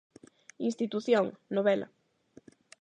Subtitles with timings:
[0.69, 1.25] Institución:
[1.55, 1.87] novela.